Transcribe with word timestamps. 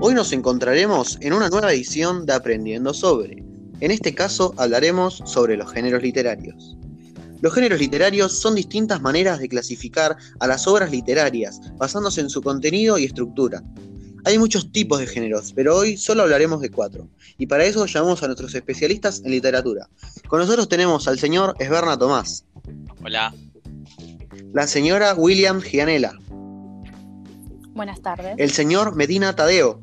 Hoy 0.00 0.14
nos 0.14 0.32
encontraremos 0.32 1.16
en 1.20 1.32
una 1.32 1.48
nueva 1.48 1.72
edición 1.72 2.26
de 2.26 2.32
Aprendiendo 2.32 2.92
sobre. 2.92 3.44
En 3.78 3.92
este 3.92 4.12
caso 4.12 4.52
hablaremos 4.56 5.22
sobre 5.24 5.56
los 5.56 5.70
géneros 5.72 6.02
literarios. 6.02 6.76
Los 7.40 7.54
géneros 7.54 7.78
literarios 7.78 8.40
son 8.40 8.56
distintas 8.56 9.00
maneras 9.00 9.38
de 9.38 9.48
clasificar 9.48 10.16
a 10.40 10.46
las 10.48 10.66
obras 10.66 10.90
literarias, 10.90 11.60
basándose 11.76 12.20
en 12.20 12.28
su 12.28 12.42
contenido 12.42 12.98
y 12.98 13.04
estructura. 13.04 13.62
Hay 14.24 14.36
muchos 14.36 14.72
tipos 14.72 14.98
de 14.98 15.06
géneros, 15.06 15.52
pero 15.54 15.76
hoy 15.76 15.96
solo 15.96 16.22
hablaremos 16.22 16.60
de 16.60 16.70
cuatro, 16.70 17.08
y 17.38 17.46
para 17.46 17.64
eso 17.64 17.86
llamamos 17.86 18.22
a 18.22 18.26
nuestros 18.26 18.54
especialistas 18.54 19.22
en 19.24 19.30
literatura. 19.30 19.88
Con 20.28 20.40
nosotros 20.40 20.68
tenemos 20.68 21.06
al 21.06 21.20
señor 21.20 21.54
Esberna 21.60 21.96
Tomás. 21.96 22.44
Hola. 23.02 23.32
La 24.52 24.66
señora 24.66 25.14
William 25.14 25.60
Gianella. 25.60 26.12
Buenas 27.80 28.02
tardes. 28.02 28.34
El 28.36 28.50
señor 28.50 28.94
Medina 28.94 29.34
Tadeo. 29.34 29.80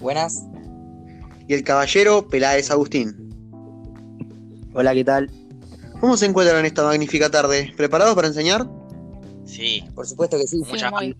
Buenas. 0.00 0.42
Y 1.46 1.54
el 1.54 1.62
caballero 1.62 2.26
Peláez 2.26 2.68
Agustín. 2.72 3.30
Hola, 4.74 4.92
¿qué 4.92 5.04
tal? 5.04 5.30
¿Cómo 6.00 6.16
se 6.16 6.26
encuentran 6.26 6.66
esta 6.66 6.82
magnífica 6.82 7.30
tarde? 7.30 7.72
¿Preparados 7.76 8.16
para 8.16 8.26
enseñar? 8.26 8.66
Sí. 9.44 9.84
Por 9.94 10.04
supuesto 10.04 10.36
que 10.36 10.48
sí. 10.48 10.56
Mucha- 10.68 10.90
muy- 10.90 11.14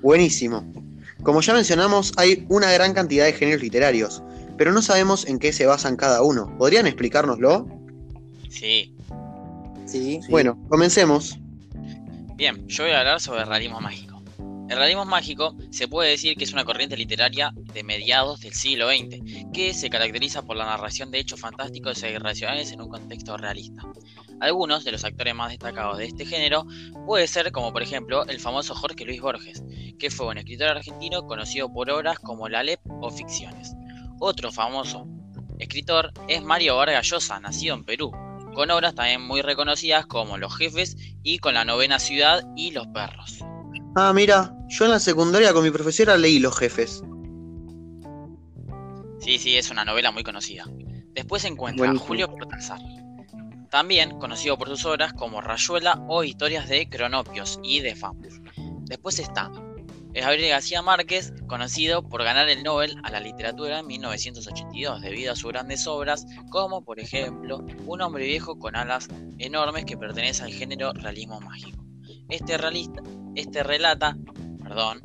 Buenísimo. 0.00 0.64
Como 1.22 1.42
ya 1.42 1.52
mencionamos, 1.52 2.14
hay 2.16 2.46
una 2.48 2.72
gran 2.72 2.94
cantidad 2.94 3.26
de 3.26 3.34
géneros 3.34 3.60
literarios, 3.60 4.22
pero 4.56 4.72
no 4.72 4.80
sabemos 4.80 5.26
en 5.26 5.38
qué 5.38 5.52
se 5.52 5.66
basan 5.66 5.96
cada 5.96 6.22
uno. 6.22 6.50
¿Podrían 6.56 6.86
explicárnoslo? 6.86 7.66
Sí. 8.48 8.96
Sí. 9.84 10.20
Bueno, 10.30 10.58
comencemos. 10.70 11.38
Bien, 12.36 12.66
yo 12.68 12.84
voy 12.84 12.92
a 12.94 13.00
hablar 13.00 13.20
sobre 13.20 13.42
el 13.42 13.48
realismo 13.48 13.82
mágico. 13.82 14.13
El 14.66 14.78
realismo 14.78 15.04
mágico 15.04 15.54
se 15.70 15.88
puede 15.88 16.10
decir 16.10 16.36
que 16.36 16.44
es 16.44 16.54
una 16.54 16.64
corriente 16.64 16.96
literaria 16.96 17.52
de 17.54 17.84
mediados 17.84 18.40
del 18.40 18.54
siglo 18.54 18.88
XX, 18.88 19.50
que 19.52 19.74
se 19.74 19.90
caracteriza 19.90 20.40
por 20.40 20.56
la 20.56 20.64
narración 20.64 21.10
de 21.10 21.18
hechos 21.18 21.38
fantásticos 21.40 22.02
e 22.02 22.12
irracionales 22.12 22.72
en 22.72 22.80
un 22.80 22.88
contexto 22.88 23.36
realista. 23.36 23.82
Algunos 24.40 24.84
de 24.84 24.92
los 24.92 25.04
actores 25.04 25.34
más 25.34 25.50
destacados 25.50 25.98
de 25.98 26.06
este 26.06 26.24
género 26.24 26.66
puede 27.06 27.26
ser 27.26 27.52
como 27.52 27.74
por 27.74 27.82
ejemplo 27.82 28.24
el 28.26 28.40
famoso 28.40 28.74
Jorge 28.74 29.04
Luis 29.04 29.20
Borges, 29.20 29.62
que 29.98 30.10
fue 30.10 30.28
un 30.28 30.38
escritor 30.38 30.68
argentino 30.68 31.26
conocido 31.26 31.70
por 31.70 31.90
obras 31.90 32.18
como 32.18 32.48
La 32.48 32.62
Lep 32.62 32.80
o 32.86 33.10
Ficciones. 33.10 33.74
Otro 34.18 34.50
famoso 34.50 35.06
escritor 35.58 36.10
es 36.26 36.42
Mario 36.42 36.76
Vargas 36.76 37.06
Llosa, 37.06 37.38
nacido 37.38 37.74
en 37.74 37.84
Perú, 37.84 38.12
con 38.54 38.70
obras 38.70 38.94
también 38.94 39.20
muy 39.20 39.42
reconocidas 39.42 40.06
como 40.06 40.38
Los 40.38 40.56
Jefes 40.56 40.96
y 41.22 41.38
con 41.38 41.52
La 41.52 41.66
Novena 41.66 41.98
Ciudad 41.98 42.42
y 42.56 42.70
Los 42.70 42.86
Perros. 42.88 43.44
Ah, 43.96 44.12
mira, 44.12 44.52
yo 44.68 44.84
en 44.86 44.90
la 44.90 44.98
secundaria 44.98 45.52
con 45.52 45.62
mi 45.62 45.70
profesora 45.70 46.16
leí 46.16 46.40
Los 46.40 46.58
Jefes. 46.58 47.02
Sí, 49.20 49.38
sí, 49.38 49.56
es 49.56 49.70
una 49.70 49.84
novela 49.84 50.10
muy 50.10 50.24
conocida. 50.24 50.64
Después 51.12 51.42
se 51.42 51.48
encuentra 51.48 51.86
Buenísimo. 51.86 52.06
Julio 52.08 52.28
Cortázar, 52.28 52.80
también 53.70 54.18
conocido 54.18 54.58
por 54.58 54.68
sus 54.68 54.84
obras 54.84 55.12
como 55.12 55.40
Rayuela 55.40 56.04
o 56.08 56.24
Historias 56.24 56.68
de 56.68 56.88
Cronopios 56.88 57.60
y 57.62 57.80
de 57.80 57.94
Famos. 57.94 58.40
Después 58.86 59.20
está 59.20 59.50
Gabriel 60.12 60.50
García 60.50 60.82
Márquez, 60.82 61.32
conocido 61.48 62.08
por 62.08 62.22
ganar 62.22 62.48
el 62.48 62.62
Nobel 62.62 62.96
a 63.02 63.10
la 63.10 63.20
literatura 63.20 63.80
en 63.80 63.86
1982 63.86 65.02
debido 65.02 65.32
a 65.32 65.36
sus 65.36 65.50
grandes 65.50 65.86
obras, 65.88 66.24
como 66.50 66.84
por 66.84 67.00
ejemplo 67.00 67.64
Un 67.86 68.00
hombre 68.00 68.24
viejo 68.26 68.58
con 68.58 68.76
alas 68.76 69.08
enormes 69.38 69.84
que 69.84 69.96
pertenece 69.96 70.44
al 70.44 70.52
género 70.52 70.92
realismo 70.92 71.40
mágico. 71.40 71.84
Este 72.28 72.56
realista, 72.56 73.02
este 73.34 73.62
relata, 73.62 74.16
perdón, 74.62 75.00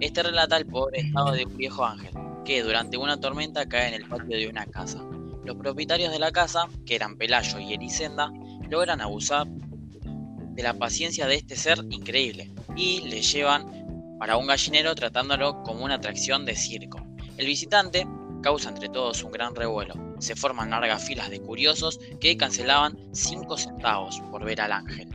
este 0.00 0.22
relata 0.22 0.56
el 0.56 0.66
pobre 0.66 1.00
estado 1.00 1.32
de 1.32 1.44
un 1.44 1.56
viejo 1.56 1.84
ángel 1.84 2.14
que 2.44 2.62
durante 2.62 2.96
una 2.96 3.20
tormenta 3.20 3.68
cae 3.68 3.88
en 3.88 3.94
el 3.94 4.08
patio 4.08 4.36
de 4.36 4.48
una 4.48 4.66
casa. 4.66 5.04
Los 5.44 5.56
propietarios 5.56 6.12
de 6.12 6.18
la 6.18 6.32
casa, 6.32 6.68
que 6.86 6.94
eran 6.94 7.16
Pelayo 7.16 7.58
y 7.58 7.74
Elisenda, 7.74 8.32
logran 8.68 9.00
abusar 9.00 9.46
de 9.46 10.62
la 10.62 10.74
paciencia 10.74 11.26
de 11.26 11.36
este 11.36 11.56
ser 11.56 11.78
increíble 11.90 12.52
y 12.76 13.02
le 13.02 13.22
llevan 13.22 14.16
para 14.18 14.36
un 14.36 14.46
gallinero 14.46 14.94
tratándolo 14.94 15.62
como 15.62 15.84
una 15.84 15.94
atracción 15.94 16.44
de 16.44 16.56
circo. 16.56 17.00
El 17.36 17.46
visitante 17.46 18.06
causa 18.42 18.68
entre 18.68 18.88
todos 18.88 19.22
un 19.22 19.32
gran 19.32 19.54
revuelo. 19.54 19.94
Se 20.18 20.36
forman 20.36 20.70
largas 20.70 21.04
filas 21.04 21.30
de 21.30 21.40
curiosos 21.40 22.00
que 22.20 22.36
cancelaban 22.36 22.98
5 23.12 23.56
centavos 23.56 24.20
por 24.30 24.44
ver 24.44 24.60
al 24.60 24.72
ángel. 24.72 25.08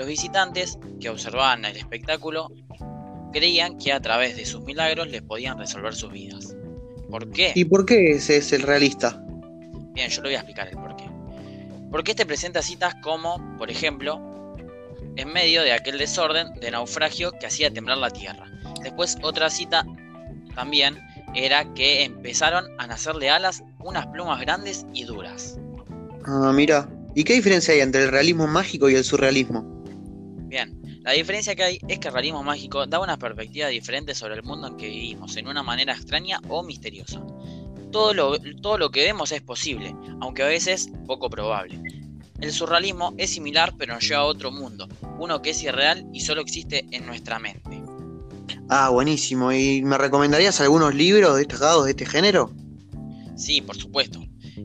Los 0.00 0.08
visitantes 0.08 0.78
que 0.98 1.10
observaban 1.10 1.62
el 1.66 1.76
espectáculo 1.76 2.50
creían 3.34 3.76
que 3.76 3.92
a 3.92 4.00
través 4.00 4.34
de 4.34 4.46
sus 4.46 4.62
milagros 4.62 5.08
les 5.08 5.20
podían 5.20 5.58
resolver 5.58 5.94
sus 5.94 6.10
vidas. 6.10 6.56
¿Por 7.10 7.30
qué? 7.30 7.52
¿Y 7.54 7.66
por 7.66 7.84
qué 7.84 8.12
ese 8.12 8.38
es 8.38 8.50
el 8.54 8.62
realista? 8.62 9.22
Bien, 9.92 10.08
yo 10.08 10.22
le 10.22 10.28
voy 10.30 10.36
a 10.36 10.38
explicar 10.38 10.68
el 10.68 10.76
porqué. 10.76 11.04
Porque 11.90 12.12
este 12.12 12.24
presenta 12.24 12.62
citas 12.62 12.94
como, 13.02 13.58
por 13.58 13.70
ejemplo, 13.70 14.54
en 15.16 15.30
medio 15.34 15.62
de 15.62 15.72
aquel 15.72 15.98
desorden 15.98 16.54
de 16.54 16.70
naufragio 16.70 17.32
que 17.32 17.44
hacía 17.44 17.70
temblar 17.70 17.98
la 17.98 18.08
tierra. 18.08 18.50
Después 18.82 19.18
otra 19.20 19.50
cita 19.50 19.84
también 20.54 20.98
era 21.34 21.74
que 21.74 22.04
empezaron 22.04 22.64
a 22.78 22.86
nacerle 22.86 23.28
alas 23.28 23.62
unas 23.80 24.06
plumas 24.06 24.40
grandes 24.40 24.86
y 24.94 25.04
duras. 25.04 25.58
Ah, 26.24 26.52
mira. 26.54 26.88
¿Y 27.14 27.24
qué 27.24 27.34
diferencia 27.34 27.74
hay 27.74 27.80
entre 27.80 28.04
el 28.04 28.10
realismo 28.10 28.46
mágico 28.46 28.88
y 28.88 28.94
el 28.94 29.04
surrealismo? 29.04 29.79
Bien, 30.50 31.00
la 31.04 31.12
diferencia 31.12 31.54
que 31.54 31.62
hay 31.62 31.78
es 31.86 32.00
que 32.00 32.08
el 32.08 32.14
realismo 32.14 32.42
mágico 32.42 32.84
da 32.84 32.98
una 32.98 33.16
perspectiva 33.16 33.68
diferente 33.68 34.16
sobre 34.16 34.34
el 34.34 34.42
mundo 34.42 34.66
en 34.66 34.76
que 34.76 34.88
vivimos, 34.88 35.36
en 35.36 35.46
una 35.46 35.62
manera 35.62 35.92
extraña 35.92 36.40
o 36.48 36.64
misteriosa. 36.64 37.22
Todo 37.92 38.12
lo, 38.12 38.36
todo 38.60 38.76
lo 38.76 38.90
que 38.90 39.04
vemos 39.04 39.30
es 39.30 39.42
posible, 39.42 39.94
aunque 40.20 40.42
a 40.42 40.48
veces 40.48 40.90
poco 41.06 41.30
probable. 41.30 41.80
El 42.40 42.50
surrealismo 42.50 43.14
es 43.16 43.30
similar 43.30 43.74
pero 43.78 43.94
nos 43.94 44.02
lleva 44.02 44.22
a 44.22 44.24
otro 44.24 44.50
mundo, 44.50 44.88
uno 45.20 45.40
que 45.40 45.50
es 45.50 45.62
irreal 45.62 46.04
y 46.12 46.18
solo 46.18 46.40
existe 46.40 46.84
en 46.90 47.06
nuestra 47.06 47.38
mente. 47.38 47.80
Ah, 48.68 48.88
buenísimo. 48.88 49.52
¿Y 49.52 49.82
me 49.82 49.98
recomendarías 49.98 50.60
algunos 50.60 50.92
libros 50.96 51.36
destacados 51.36 51.84
de 51.84 51.92
este 51.92 52.06
género? 52.06 52.52
Sí, 53.36 53.60
por 53.60 53.76
supuesto. 53.76 54.20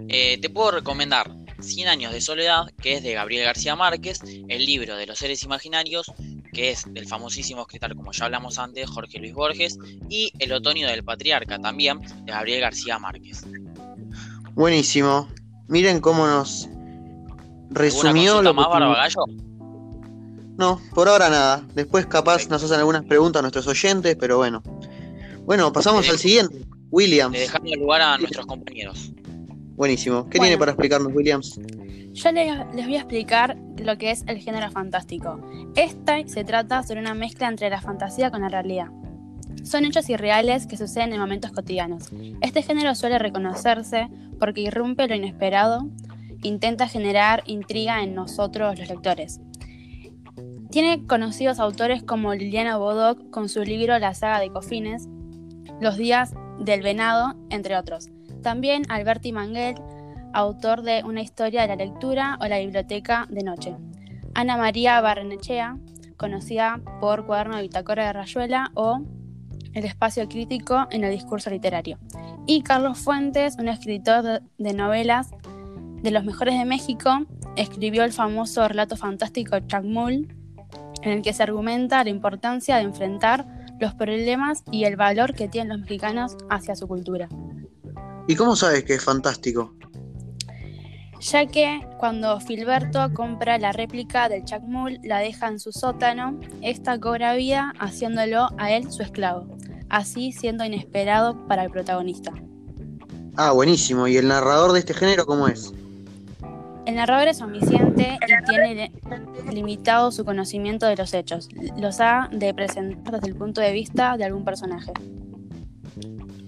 Eh, 0.07 0.39
te 0.41 0.49
puedo 0.49 0.71
recomendar 0.71 1.31
100 1.59 1.87
años 1.87 2.13
de 2.13 2.21
soledad, 2.21 2.71
que 2.81 2.95
es 2.95 3.03
de 3.03 3.13
Gabriel 3.13 3.45
García 3.45 3.75
Márquez, 3.75 4.21
el 4.47 4.65
libro 4.65 4.95
de 4.95 5.05
los 5.05 5.19
seres 5.19 5.43
imaginarios, 5.43 6.11
que 6.53 6.71
es 6.71 6.85
del 6.93 7.07
famosísimo 7.07 7.61
escritor, 7.61 7.95
como 7.95 8.11
ya 8.11 8.25
hablamos 8.25 8.59
antes, 8.59 8.89
Jorge 8.89 9.19
Luis 9.19 9.33
Borges, 9.33 9.77
y 10.09 10.31
El 10.39 10.53
otoño 10.53 10.87
del 10.87 11.03
patriarca, 11.03 11.59
también 11.59 11.99
de 11.99 12.31
Gabriel 12.31 12.61
García 12.61 12.99
Márquez. 12.99 13.43
Buenísimo. 14.53 15.27
Miren 15.67 15.99
cómo 15.99 16.27
nos 16.27 16.65
¿Alguna 16.65 17.69
resumió 17.73 18.41
lo 18.41 18.53
más, 18.53 18.67
que... 18.67 18.73
Barba 18.73 18.95
Gallo? 18.95 19.25
No, 20.57 20.81
por 20.93 21.09
ahora 21.09 21.29
nada. 21.29 21.63
Después 21.73 22.05
capaz 22.05 22.47
nos 22.47 22.63
hacen 22.63 22.79
algunas 22.79 23.03
preguntas 23.03 23.39
a 23.39 23.41
nuestros 23.41 23.67
oyentes, 23.67 24.15
pero 24.17 24.37
bueno. 24.37 24.63
Bueno, 25.45 25.73
pasamos 25.73 26.07
al 26.09 26.17
siguiente. 26.17 26.65
Williams. 26.91 27.33
Le 27.33 27.41
dejamos 27.41 27.71
lugar 27.77 28.01
a 28.01 28.17
nuestros 28.17 28.45
compañeros. 28.45 29.11
Buenísimo. 29.75 30.29
¿Qué 30.29 30.37
Bueno. 30.37 30.49
tiene 30.49 30.57
para 30.57 30.71
explicarnos, 30.71 31.13
Williams? 31.13 31.59
Yo 32.13 32.31
les, 32.31 32.51
les 32.73 32.85
voy 32.85 32.95
a 32.95 32.99
explicar 32.99 33.57
lo 33.77 33.97
que 33.97 34.11
es 34.11 34.23
el 34.27 34.39
género 34.39 34.71
fantástico. 34.71 35.39
Este 35.75 36.27
se 36.27 36.43
trata 36.43 36.81
sobre 36.83 37.01
una 37.01 37.13
mezcla 37.13 37.47
entre 37.47 37.69
la 37.69 37.81
fantasía 37.81 38.31
con 38.31 38.41
la 38.41 38.49
realidad. 38.49 38.87
Son 39.63 39.83
hechos 39.83 40.09
irreales 40.09 40.67
que 40.67 40.77
suceden 40.77 41.11
en 41.13 41.19
momentos 41.19 41.51
cotidianos. 41.51 42.09
Este 42.41 42.61
género 42.61 42.95
suele 42.95 43.19
reconocerse 43.19 44.07
porque 44.39 44.61
irrumpe 44.61 45.07
lo 45.07 45.15
inesperado, 45.15 45.89
intenta 46.43 46.87
generar 46.87 47.43
intriga 47.47 48.01
en 48.03 48.15
nosotros 48.15 48.77
los 48.79 48.87
lectores. 48.87 49.41
Tiene 50.69 51.05
conocidos 51.07 51.59
autores 51.59 52.03
como 52.03 52.33
Liliana 52.33 52.77
Bodoc 52.77 53.29
con 53.29 53.49
su 53.49 53.63
libro 53.63 53.97
La 53.99 54.13
saga 54.13 54.39
de 54.39 54.49
Cofines, 54.49 55.07
Los 55.81 55.97
días 55.97 56.33
del 56.59 56.81
venado, 56.81 57.35
entre 57.49 57.75
otros. 57.77 58.09
También 58.45 58.83
Alberti 58.89 59.31
Manguel, 59.31 59.73
autor 60.31 60.83
de 60.83 61.03
Una 61.03 61.23
historia 61.23 61.63
de 61.63 61.69
la 61.69 61.75
lectura 61.77 62.37
o 62.39 62.45
La 62.45 62.59
biblioteca 62.59 63.25
de 63.27 63.41
noche. 63.41 63.75
Ana 64.35 64.55
María 64.55 65.01
Barrenechea, 65.01 65.79
conocida 66.15 66.79
por 67.01 67.25
Cuaderno 67.25 67.55
de 67.55 67.63
Bitácora 67.63 68.05
de 68.05 68.13
Rayuela 68.13 68.69
o 68.75 68.99
El 69.73 69.85
espacio 69.85 70.29
crítico 70.29 70.85
en 70.91 71.03
el 71.03 71.11
discurso 71.11 71.49
literario. 71.49 71.97
Y 72.45 72.61
Carlos 72.61 72.99
Fuentes, 72.99 73.55
un 73.57 73.67
escritor 73.67 74.43
de, 74.59 74.73
novelas 74.75 75.31
de 76.03 76.11
los 76.11 76.23
mejores 76.23 76.59
de 76.59 76.65
México, 76.65 77.25
escribió 77.55 78.03
el 78.03 78.13
famoso 78.13 78.67
relato 78.67 78.95
fantástico 78.95 79.57
Chacmul, 79.61 80.27
en 81.01 81.11
el 81.11 81.23
que 81.23 81.33
se 81.33 81.41
argumenta 81.41 82.03
la 82.03 82.11
importancia 82.11 82.75
de 82.75 82.83
enfrentar 82.83 83.43
los 83.79 83.95
problemas 83.95 84.63
y 84.69 84.83
el 84.83 84.97
valor 84.97 85.33
que 85.33 85.47
tienen 85.47 85.69
los 85.69 85.79
mexicanos 85.79 86.37
hacia 86.51 86.75
su 86.75 86.87
cultura. 86.87 87.27
¿Y 88.27 88.35
cómo 88.35 88.55
sabes 88.55 88.83
que 88.83 88.95
es 88.95 89.03
fantástico? 89.03 89.75
ya 91.31 91.45
que 91.47 91.87
cuando 91.97 92.39
Filberto 92.39 93.11
compra 93.13 93.57
la 93.57 93.71
réplica 93.71 94.29
del 94.29 94.45
Chacmul, 94.45 94.99
la 95.03 95.19
deja 95.19 95.47
en 95.47 95.59
su 95.59 95.71
sótano, 95.71 96.39
esta 96.61 96.99
cobra 96.99 97.33
vida 97.33 97.73
haciéndolo 97.79 98.49
a 98.57 98.71
él 98.71 98.91
su 98.91 99.01
esclavo. 99.01 99.47
así 99.89 100.31
siendo 100.31 100.65
inesperado 100.65 101.47
para 101.47 101.63
el 101.63 101.69
protagonista. 101.69 102.33
Ah, 103.37 103.51
buenísimo. 103.51 104.07
¿Y 104.07 104.17
el 104.17 104.27
narrador 104.27 104.73
de 104.73 104.79
este 104.79 104.93
género 104.93 105.25
cómo 105.25 105.47
es? 105.47 105.71
El 106.85 106.95
narrador 106.95 107.27
es 107.27 107.39
omnisciente 107.39 108.17
y 108.21 108.45
tiene 108.45 108.91
limitado 109.51 110.11
su 110.11 110.25
conocimiento 110.25 110.87
de 110.87 110.95
los 110.95 111.13
hechos. 111.13 111.49
Los 111.77 111.99
ha 111.99 112.29
de 112.31 112.53
presentar 112.53 113.13
desde 113.13 113.27
el 113.27 113.35
punto 113.35 113.61
de 113.61 113.71
vista 113.71 114.17
de 114.17 114.25
algún 114.25 114.43
personaje. 114.43 114.91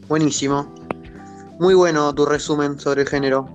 Buenísimo. 0.08 0.74
Muy 1.60 1.74
bueno 1.74 2.14
tu 2.14 2.24
resumen 2.24 2.78
sobre 2.80 3.02
el 3.02 3.08
género. 3.08 3.48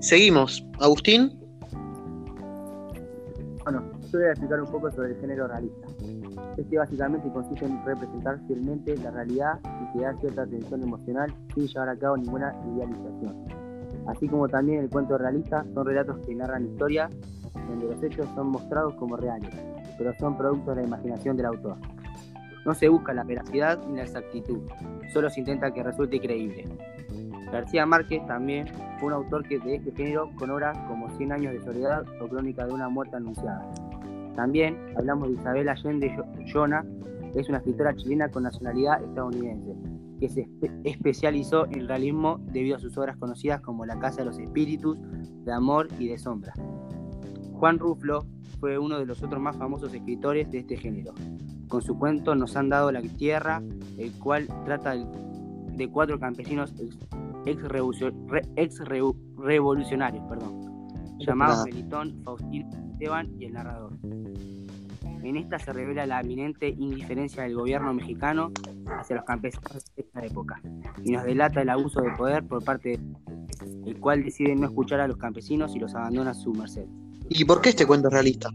Seguimos. 0.00 0.66
Agustín. 0.80 1.38
Bueno, 3.62 3.80
yo 4.10 4.18
voy 4.18 4.26
a 4.26 4.30
explicar 4.30 4.60
un 4.60 4.70
poco 4.72 4.90
sobre 4.90 5.12
el 5.12 5.20
género 5.20 5.46
realista. 5.46 5.86
Este 6.56 6.76
básicamente 6.76 7.30
consiste 7.32 7.64
en 7.64 7.84
representar 7.84 8.40
fielmente 8.48 8.96
la 8.96 9.12
realidad 9.12 9.60
y 9.94 10.00
da 10.00 10.18
cierta 10.18 10.42
atención 10.42 10.82
emocional 10.82 11.32
sin 11.54 11.68
llevar 11.68 11.90
a 11.90 11.96
cabo 11.96 12.16
ninguna 12.16 12.52
idealización. 12.74 13.46
Así 14.08 14.26
como 14.26 14.48
también 14.48 14.80
el 14.80 14.90
cuento 14.90 15.16
realista 15.16 15.64
son 15.74 15.86
relatos 15.86 16.26
que 16.26 16.34
narran 16.34 16.64
historias 16.64 17.12
donde 17.68 17.86
los 17.86 18.02
hechos 18.02 18.26
son 18.34 18.48
mostrados 18.48 18.94
como 18.94 19.16
reales, 19.16 19.54
pero 19.96 20.12
son 20.18 20.36
producto 20.36 20.70
de 20.70 20.82
la 20.82 20.88
imaginación 20.88 21.36
del 21.36 21.46
autor. 21.46 21.76
No 22.66 22.74
se 22.74 22.88
busca 22.88 23.14
la 23.14 23.22
veracidad 23.22 23.78
ni 23.86 23.96
la 23.96 24.02
exactitud, 24.02 24.58
solo 25.12 25.30
se 25.30 25.38
intenta 25.40 25.72
que 25.72 25.84
resulte 25.84 26.20
creíble. 26.20 26.66
García 27.54 27.86
Márquez 27.86 28.26
también 28.26 28.66
fue 28.98 29.06
un 29.06 29.12
autor 29.12 29.46
que 29.46 29.60
de 29.60 29.76
este 29.76 29.92
género 29.92 30.28
con 30.34 30.50
obras 30.50 30.76
como 30.88 31.08
Cien 31.16 31.30
años 31.30 31.52
de 31.52 31.62
soledad 31.62 32.04
o 32.20 32.26
Crónica 32.26 32.66
de 32.66 32.74
una 32.74 32.88
muerte 32.88 33.14
anunciada. 33.14 33.64
También 34.34 34.76
hablamos 34.96 35.28
de 35.28 35.34
Isabel 35.34 35.68
Allende 35.68 36.12
Llona, 36.46 36.84
que 37.32 37.38
es 37.38 37.48
una 37.48 37.58
escritora 37.58 37.94
chilena 37.94 38.28
con 38.28 38.42
nacionalidad 38.42 39.04
estadounidense, 39.04 39.76
que 40.18 40.28
se 40.28 40.48
especializó 40.82 41.66
en 41.66 41.86
realismo 41.86 42.40
debido 42.50 42.74
a 42.74 42.80
sus 42.80 42.98
obras 42.98 43.16
conocidas 43.18 43.60
como 43.60 43.86
La 43.86 44.00
Casa 44.00 44.22
de 44.22 44.24
los 44.24 44.38
Espíritus, 44.40 44.98
de 45.44 45.52
Amor 45.52 45.86
y 46.00 46.08
de 46.08 46.18
Sombra. 46.18 46.54
Juan 47.52 47.78
Ruflo 47.78 48.26
fue 48.58 48.78
uno 48.78 48.98
de 48.98 49.06
los 49.06 49.22
otros 49.22 49.40
más 49.40 49.56
famosos 49.56 49.94
escritores 49.94 50.50
de 50.50 50.58
este 50.58 50.76
género. 50.76 51.14
Con 51.68 51.82
su 51.82 51.96
cuento 51.96 52.34
Nos 52.34 52.56
han 52.56 52.68
dado 52.68 52.90
la 52.90 53.00
tierra, 53.00 53.62
el 53.96 54.10
cual 54.18 54.48
trata 54.64 54.96
de 54.96 55.88
cuatro 55.88 56.18
campesinos 56.18 56.74
ex-revolucionarios, 57.46 60.24
llamados 61.18 61.64
Melitón, 61.64 62.22
Faustino, 62.24 62.68
Esteban 62.92 63.30
y 63.38 63.46
el 63.46 63.54
narrador. 63.54 63.98
En 65.22 65.36
esta 65.36 65.58
se 65.58 65.72
revela 65.72 66.04
la 66.06 66.20
eminente 66.20 66.68
indiferencia 66.68 67.44
del 67.44 67.54
gobierno 67.54 67.94
mexicano 67.94 68.52
hacia 68.98 69.16
los 69.16 69.24
campesinos 69.24 69.84
de 69.96 70.02
esta 70.02 70.22
época 70.24 70.60
y 71.02 71.12
nos 71.12 71.24
delata 71.24 71.62
el 71.62 71.70
abuso 71.70 72.02
de 72.02 72.10
poder 72.10 72.46
por 72.46 72.62
parte 72.62 72.90
de 72.90 73.00
el 73.86 73.98
cual 74.00 74.22
decide 74.22 74.54
no 74.54 74.66
escuchar 74.66 75.00
a 75.00 75.08
los 75.08 75.16
campesinos 75.16 75.74
y 75.74 75.78
los 75.78 75.94
abandona 75.94 76.30
a 76.30 76.34
su 76.34 76.52
merced. 76.52 76.86
¿Y 77.28 77.44
por 77.44 77.60
qué 77.60 77.70
este 77.70 77.86
cuento 77.86 78.08
es 78.08 78.14
realista? 78.14 78.50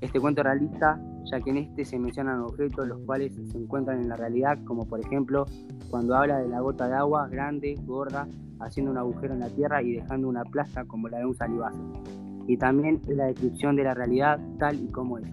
Este 0.00 0.20
cuento 0.20 0.42
es 0.42 0.44
realista 0.44 1.00
ya 1.30 1.40
que 1.40 1.50
en 1.50 1.58
este 1.58 1.84
se 1.84 1.98
mencionan 1.98 2.40
objetos 2.40 2.86
los 2.86 3.00
cuales 3.00 3.32
se 3.34 3.58
encuentran 3.58 4.00
en 4.00 4.08
la 4.08 4.16
realidad, 4.16 4.58
como 4.64 4.86
por 4.86 5.00
ejemplo 5.00 5.46
cuando 5.94 6.16
habla 6.16 6.38
de 6.38 6.48
la 6.48 6.58
gota 6.58 6.88
de 6.88 6.94
agua 6.94 7.28
grande, 7.28 7.78
gorda, 7.86 8.26
haciendo 8.58 8.90
un 8.90 8.98
agujero 8.98 9.34
en 9.34 9.38
la 9.38 9.48
tierra 9.48 9.80
y 9.80 9.92
dejando 9.92 10.28
una 10.28 10.42
plaza 10.42 10.84
como 10.86 11.08
la 11.08 11.18
de 11.18 11.26
un 11.26 11.36
salivazo 11.36 11.78
y 12.48 12.56
también 12.56 13.00
es 13.06 13.16
la 13.16 13.26
descripción 13.26 13.76
de 13.76 13.84
la 13.84 13.94
realidad 13.94 14.40
tal 14.58 14.74
y 14.74 14.88
como 14.88 15.18
es. 15.18 15.30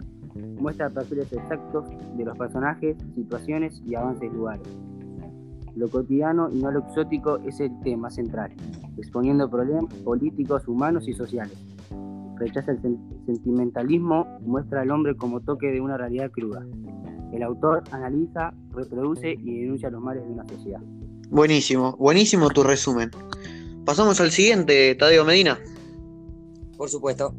Muestra 0.60 0.92
perfiles 0.92 1.34
exactos 1.34 1.86
de 2.16 2.26
los 2.26 2.38
personajes, 2.38 2.96
situaciones 3.16 3.82
y 3.88 3.96
avances 3.96 4.32
lugares. 4.32 4.62
Lo 5.76 5.90
cotidiano 5.90 6.52
y 6.52 6.62
no 6.62 6.70
lo 6.70 6.82
exótico 6.82 7.40
es 7.40 7.60
el 7.60 7.72
tema 7.80 8.12
central, 8.12 8.52
exponiendo 9.00 9.50
problemas 9.50 9.92
políticos, 10.04 10.68
humanos 10.68 11.08
y 11.08 11.14
sociales. 11.14 11.58
Rechaza 12.36 12.74
el 12.74 13.00
sentimentalismo 13.26 14.28
y 14.46 14.48
muestra 14.48 14.82
al 14.82 14.92
hombre 14.92 15.16
como 15.16 15.40
toque 15.40 15.72
de 15.72 15.82
una 15.82 15.98
realidad 15.98 16.30
cruda. 16.30 16.64
El 17.34 17.44
autor 17.44 17.84
analiza, 17.92 18.54
reproduce 18.72 19.32
y 19.32 19.62
denuncia 19.62 19.90
los 19.90 20.02
males 20.02 20.24
de 20.24 20.32
una 20.32 20.48
sociedad. 20.48 20.82
Buenísimo, 21.30 21.96
buenísimo 21.98 22.50
tu 22.50 22.64
resumen. 22.64 23.12
Pasamos 23.86 24.20
al 24.20 24.32
siguiente, 24.32 24.94
Tadeo 24.96 25.24
Medina. 25.24 25.60
Por 26.78 26.90
supuesto. 26.90 27.34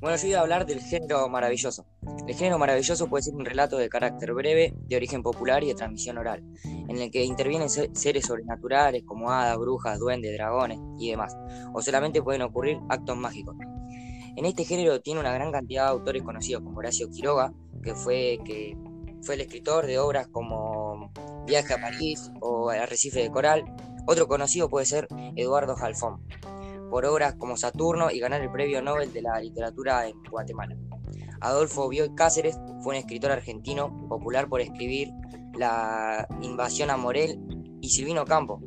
Bueno, 0.00 0.16
yo 0.18 0.28
iba 0.28 0.38
a 0.38 0.42
hablar 0.42 0.66
del 0.66 0.80
género 0.80 1.28
maravilloso. 1.28 1.86
El 2.26 2.34
género 2.34 2.58
maravilloso 2.58 3.08
puede 3.08 3.22
ser 3.22 3.34
un 3.34 3.44
relato 3.44 3.76
de 3.76 3.88
carácter 3.88 4.32
breve, 4.34 4.74
de 4.86 4.96
origen 4.96 5.22
popular 5.22 5.64
y 5.64 5.68
de 5.68 5.74
transmisión 5.74 6.18
oral, 6.18 6.44
en 6.64 6.98
el 6.98 7.10
que 7.10 7.24
intervienen 7.24 7.68
seres 7.68 8.26
sobrenaturales 8.26 9.02
como 9.04 9.30
hadas, 9.30 9.58
brujas, 9.58 9.98
duendes, 9.98 10.32
dragones 10.34 10.78
y 10.98 11.10
demás, 11.10 11.36
o 11.72 11.82
solamente 11.82 12.22
pueden 12.22 12.42
ocurrir 12.42 12.78
actos 12.88 13.16
mágicos. 13.16 13.56
En 14.36 14.44
este 14.44 14.64
género 14.64 15.00
tiene 15.00 15.20
una 15.20 15.32
gran 15.32 15.50
cantidad 15.50 15.84
de 15.84 15.90
autores 15.90 16.22
conocidos 16.22 16.62
como 16.62 16.78
Horacio 16.78 17.08
Quiroga, 17.10 17.52
que 17.82 17.94
fue, 17.94 18.38
que 18.44 18.76
fue 19.26 19.34
el 19.34 19.40
escritor 19.40 19.86
de 19.86 19.98
obras 19.98 20.28
como 20.28 21.10
Viaje 21.46 21.74
a 21.74 21.80
París 21.80 22.30
o 22.40 22.70
Arrecife 22.70 23.20
de 23.20 23.30
Coral. 23.30 23.64
Otro 24.06 24.28
conocido 24.28 24.68
puede 24.68 24.86
ser 24.86 25.08
Eduardo 25.34 25.74
Jalfón, 25.74 26.22
por 26.88 27.04
obras 27.04 27.34
como 27.34 27.56
Saturno 27.56 28.12
y 28.12 28.20
ganar 28.20 28.40
el 28.40 28.52
Premio 28.52 28.80
Nobel 28.82 29.12
de 29.12 29.22
la 29.22 29.40
Literatura 29.40 30.06
en 30.06 30.14
Guatemala. 30.30 30.76
Adolfo 31.40 31.88
Bioy 31.88 32.14
Cáceres 32.14 32.56
fue 32.82 32.94
un 32.94 33.00
escritor 33.00 33.32
argentino 33.32 34.08
popular 34.08 34.48
por 34.48 34.60
escribir 34.60 35.10
La 35.58 36.28
invasión 36.40 36.90
a 36.90 36.96
Morel 36.96 37.40
y 37.80 37.88
Silvino 37.88 38.24
Campo, 38.24 38.62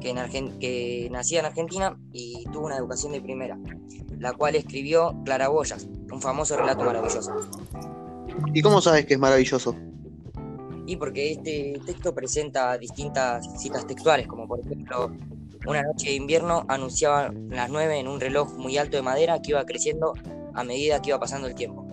que, 0.00 0.14
que 0.60 1.08
nacía 1.10 1.40
en 1.40 1.46
Argentina 1.46 1.98
y 2.12 2.44
tuvo 2.52 2.66
una 2.66 2.76
educación 2.76 3.12
de 3.12 3.20
primera, 3.20 3.58
la 4.16 4.32
cual 4.32 4.54
escribió 4.54 5.12
Claraboyas, 5.24 5.88
un 6.12 6.20
famoso 6.20 6.56
relato 6.56 6.84
maravilloso. 6.84 7.34
¿Y 8.52 8.62
cómo 8.62 8.80
sabes 8.80 9.06
que 9.06 9.14
es 9.14 9.20
maravilloso? 9.20 9.74
Y 10.86 10.96
porque 10.96 11.32
este 11.32 11.80
texto 11.86 12.14
presenta 12.14 12.76
distintas 12.78 13.48
citas 13.60 13.86
textuales, 13.86 14.26
como 14.26 14.46
por 14.46 14.60
ejemplo 14.60 15.10
una 15.66 15.82
noche 15.82 16.08
de 16.08 16.14
invierno 16.14 16.64
anunciaba 16.68 17.32
las 17.48 17.70
9 17.70 17.98
en 17.98 18.08
un 18.08 18.20
reloj 18.20 18.52
muy 18.58 18.76
alto 18.76 18.96
de 18.96 19.02
madera 19.02 19.40
que 19.40 19.52
iba 19.52 19.64
creciendo 19.64 20.12
a 20.54 20.64
medida 20.64 21.00
que 21.00 21.10
iba 21.10 21.18
pasando 21.18 21.48
el 21.48 21.54
tiempo. 21.54 21.86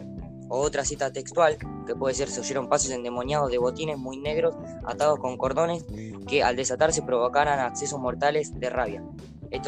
O 0.49 0.59
otra 0.59 0.83
cita 0.83 1.11
textual, 1.11 1.57
que 1.88 1.95
puede 1.95 2.13
ser 2.13 2.29
se 2.29 2.41
oyeron 2.41 2.67
pasos 2.67 2.91
endemoniados 2.91 3.50
de 3.50 3.57
botines 3.57 3.98
muy 3.98 4.17
negros 4.17 4.55
atados 4.86 5.19
con 5.19 5.38
cordones 5.38 5.86
que 6.27 6.43
al 6.43 6.57
desatarse 6.57 7.01
provocaran 7.01 7.60
accesos 7.60 8.00
mortales 8.00 8.60
de 8.60 8.69
rabia. 8.69 9.03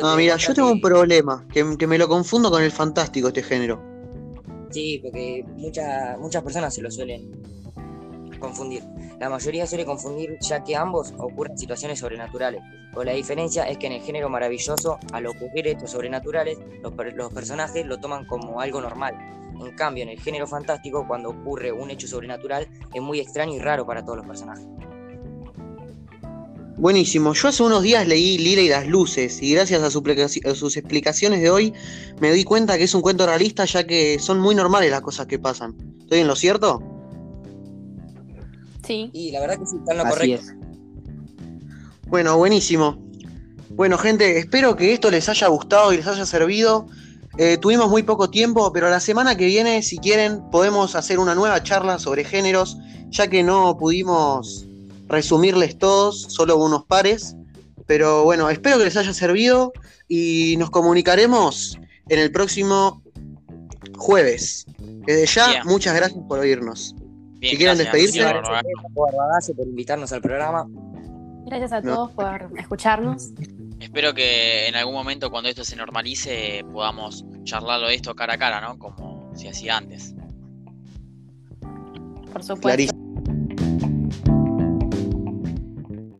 ah, 0.01 0.15
mira, 0.17 0.35
yo 0.35 0.53
tengo 0.53 0.71
un 0.71 0.81
problema, 0.81 1.45
que, 1.51 1.63
me 1.63 1.97
lo 1.97 2.09
confundo 2.09 2.51
con 2.51 2.61
el 2.61 2.71
fantástico 2.71 3.29
este 3.29 3.43
género. 3.43 3.81
Sí, 4.71 4.99
porque 5.01 5.45
muchas 5.55 6.19
muchas 6.19 6.43
personas 6.43 6.73
se 6.73 6.81
lo 6.81 6.91
suelen 6.91 7.31
confundir. 8.39 8.83
La 9.23 9.29
mayoría 9.29 9.65
suele 9.65 9.85
confundir 9.85 10.37
ya 10.41 10.65
que 10.65 10.75
ambos 10.75 11.13
ocurren 11.17 11.57
situaciones 11.57 11.97
sobrenaturales. 11.97 12.61
Pero 12.91 13.05
la 13.05 13.13
diferencia 13.13 13.63
es 13.69 13.77
que 13.77 13.87
en 13.87 13.93
el 13.93 14.01
género 14.01 14.27
maravilloso, 14.27 14.99
al 15.13 15.27
ocurrir 15.27 15.65
estos 15.65 15.91
sobrenaturales, 15.91 16.57
los, 17.15 17.31
personajes 17.33 17.85
lo 17.85 17.99
toman 17.99 18.25
como 18.25 18.59
algo 18.59 18.81
normal. 18.81 19.15
En 19.61 19.73
cambio, 19.77 20.03
en 20.03 20.09
el 20.09 20.19
género 20.19 20.45
fantástico, 20.45 21.07
cuando 21.07 21.29
ocurre 21.29 21.71
un 21.71 21.89
hecho 21.89 22.05
sobrenatural, 22.05 22.67
es 22.93 23.01
muy 23.01 23.21
extraño 23.21 23.53
y 23.53 23.59
raro 23.59 23.85
para 23.85 24.03
todos 24.03 24.17
los 24.17 24.27
personajes. 24.27 24.65
Buenísimo. 26.75 27.33
Yo 27.33 27.47
hace 27.47 27.63
unos 27.63 27.81
días 27.81 28.05
leí 28.05 28.37
Lila 28.37 28.61
y 28.61 28.67
las 28.67 28.87
luces 28.87 29.41
y 29.41 29.53
gracias 29.53 29.81
a, 29.81 29.87
a, 29.87 30.55
sus 30.55 30.75
explicaciones 30.75 31.41
de 31.41 31.49
hoy 31.49 31.73
me 32.19 32.33
di 32.33 32.43
cuenta 32.43 32.77
que 32.77 32.83
es 32.83 32.93
un 32.93 33.01
cuento 33.01 33.25
realista 33.25 33.63
ya 33.63 33.87
que 33.87 34.19
son 34.19 34.41
muy 34.41 34.53
normales 34.53 34.91
las 34.91 34.99
cosas 34.99 35.27
que 35.27 35.39
pasan. 35.39 35.77
¿Estoy 36.01 36.19
en 36.19 36.27
lo 36.27 36.35
cierto? 36.35 36.92
Sí. 38.85 39.09
Y 39.13 39.31
la 39.31 39.39
verdad 39.39 39.59
que 39.59 39.65
sí, 39.65 39.77
está 39.77 39.91
en 39.93 39.97
lo 39.97 40.05
correcto. 40.05 40.45
Bueno, 42.07 42.37
buenísimo. 42.37 42.97
Bueno, 43.69 43.97
gente, 43.97 44.37
espero 44.37 44.75
que 44.75 44.93
esto 44.93 45.09
les 45.09 45.27
haya 45.29 45.47
gustado 45.47 45.93
y 45.93 45.97
les 45.97 46.07
haya 46.07 46.25
servido. 46.25 46.87
Eh, 47.37 47.57
tuvimos 47.57 47.89
muy 47.89 48.03
poco 48.03 48.29
tiempo, 48.29 48.71
pero 48.71 48.89
la 48.89 48.99
semana 48.99 49.35
que 49.35 49.45
viene, 49.45 49.81
si 49.81 49.97
quieren, 49.97 50.41
podemos 50.51 50.95
hacer 50.95 51.17
una 51.17 51.33
nueva 51.33 51.63
charla 51.63 51.97
sobre 51.97 52.23
géneros, 52.23 52.77
ya 53.09 53.27
que 53.27 53.41
no 53.41 53.77
pudimos 53.77 54.67
resumirles 55.07 55.77
todos, 55.79 56.21
solo 56.29 56.57
unos 56.57 56.85
pares. 56.85 57.35
Pero 57.87 58.23
bueno, 58.23 58.49
espero 58.49 58.77
que 58.77 58.85
les 58.85 58.97
haya 58.97 59.13
servido 59.13 59.73
y 60.07 60.55
nos 60.57 60.69
comunicaremos 60.69 61.79
en 62.09 62.19
el 62.19 62.31
próximo 62.31 63.01
jueves. 63.97 64.65
Desde 64.77 65.25
ya, 65.25 65.63
muchas 65.63 65.95
gracias 65.95 66.21
por 66.27 66.39
oírnos 66.39 66.95
si 67.49 67.57
quieren 67.57 67.77
despedirse. 67.77 68.19
Gracias 68.19 69.57
por 69.57 69.67
invitarnos 69.67 70.11
al 70.11 70.21
programa. 70.21 70.67
Gracias 71.45 71.73
a 71.73 71.81
todos 71.81 72.11
por 72.11 72.51
escucharnos. 72.57 73.31
Espero 73.79 74.13
que 74.13 74.67
en 74.69 74.75
algún 74.75 74.93
momento 74.93 75.29
cuando 75.29 75.49
esto 75.49 75.65
se 75.65 75.75
normalice 75.75 76.63
podamos 76.71 77.25
charlarlo 77.43 77.87
de 77.87 77.95
esto 77.95 78.15
cara 78.15 78.35
a 78.35 78.37
cara, 78.37 78.61
¿no? 78.61 78.79
Como 78.79 79.31
se 79.35 79.49
hacía 79.49 79.77
antes. 79.77 80.15
Por 82.31 82.43
supuesto. 82.43 82.92